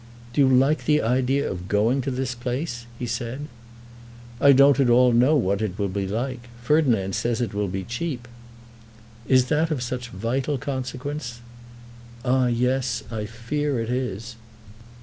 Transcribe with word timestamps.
"Do 0.33 0.41
you 0.41 0.47
like 0.47 0.85
the 0.85 0.99
idea 1.03 1.47
of 1.47 1.67
going 1.67 2.01
to 2.01 2.09
this 2.09 2.33
place?" 2.33 2.87
he 2.97 3.05
said. 3.05 3.41
"I 4.39 4.51
don't 4.51 4.79
at 4.79 4.89
all 4.89 5.13
know 5.13 5.35
what 5.37 5.61
it 5.61 5.77
will 5.77 5.89
be 5.89 6.07
like. 6.07 6.39
Ferdinand 6.63 7.13
says 7.13 7.39
it 7.39 7.53
will 7.53 7.67
be 7.67 7.83
cheap." 7.83 8.27
"Is 9.27 9.45
that 9.49 9.69
of 9.69 9.83
such 9.83 10.09
vital 10.09 10.57
consequence?" 10.57 11.41
"Ah; 12.25 12.47
yes; 12.47 13.03
I 13.11 13.27
fear 13.27 13.79
it 13.79 13.91
is." 13.91 14.37